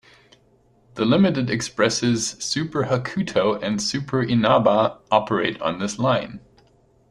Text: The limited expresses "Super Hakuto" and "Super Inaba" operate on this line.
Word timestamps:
The 0.95 1.05
limited 1.05 1.51
expresses 1.51 2.29
"Super 2.43 2.85
Hakuto" 2.85 3.61
and 3.61 3.79
"Super 3.79 4.23
Inaba" 4.23 4.97
operate 5.11 5.61
on 5.61 5.77
this 5.77 5.99
line. 5.99 6.39